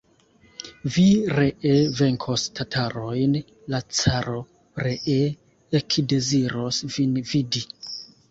[0.93, 1.03] Vi
[1.39, 3.35] ree venkos tatarojn,
[3.75, 4.41] la caro
[4.85, 5.17] ree
[5.81, 7.63] ekdeziros vin vidi.